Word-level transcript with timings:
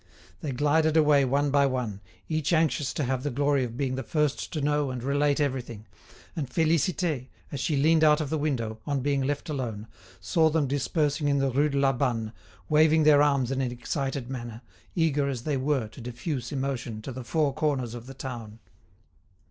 They 0.39 0.51
glided 0.51 0.97
away 0.97 1.25
one 1.25 1.51
by 1.51 1.67
one, 1.67 2.01
each 2.27 2.53
anxious 2.53 2.91
to 2.95 3.03
have 3.03 3.21
the 3.21 3.29
glory 3.29 3.63
of 3.63 3.77
being 3.77 3.93
the 3.93 4.01
first 4.01 4.51
to 4.53 4.59
know 4.59 4.89
and 4.89 5.03
relate 5.03 5.39
everything, 5.39 5.85
and 6.35 6.49
Félicité, 6.49 7.27
as 7.51 7.59
she 7.59 7.77
leaned 7.77 8.03
out 8.03 8.19
of 8.19 8.31
the 8.31 8.37
window, 8.39 8.79
on 8.87 9.01
being 9.01 9.21
left 9.21 9.47
alone, 9.47 9.85
saw 10.19 10.49
them 10.49 10.65
dispersing 10.65 11.27
in 11.27 11.37
the 11.37 11.51
Rue 11.51 11.69
de 11.69 11.77
la 11.77 11.93
Banne, 11.93 12.33
waving 12.67 13.03
their 13.03 13.21
arms 13.21 13.51
in 13.51 13.61
an 13.61 13.71
excited 13.71 14.27
manner, 14.27 14.63
eager 14.95 15.29
as 15.29 15.43
they 15.43 15.55
were 15.55 15.87
to 15.89 16.01
diffuse 16.01 16.51
emotion 16.51 17.03
to 17.03 17.11
the 17.11 17.23
four 17.23 17.53
corners 17.53 17.93
of 17.93 18.07
the 18.07 18.15
town. 18.15 18.57